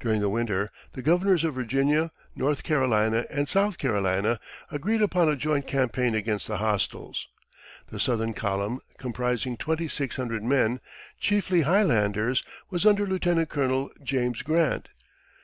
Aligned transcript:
During 0.00 0.20
the 0.20 0.28
winter, 0.28 0.72
the 0.94 1.00
governors 1.02 1.44
of 1.44 1.54
Virginia, 1.54 2.10
North 2.34 2.64
Carolina, 2.64 3.24
and 3.30 3.48
South 3.48 3.78
Carolina 3.78 4.40
agreed 4.68 5.00
upon 5.00 5.28
a 5.28 5.36
joint 5.36 5.68
campaign 5.68 6.12
against 6.12 6.48
the 6.48 6.56
hostiles. 6.56 7.28
The 7.86 8.00
southern 8.00 8.32
column, 8.34 8.80
comprising 8.98 9.56
twenty 9.56 9.86
six 9.86 10.16
hundred 10.16 10.42
men, 10.42 10.80
chiefly 11.20 11.60
Highlanders, 11.60 12.42
was 12.68 12.84
under 12.84 13.06
Lieutenant 13.06 13.48
Colonel 13.48 13.92
James 14.02 14.42
Grant. 14.42 14.88